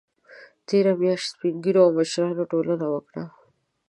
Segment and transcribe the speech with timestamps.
[0.67, 3.23] تېره میاشت سپین ږیرو او مشرانو ټولنه وکړه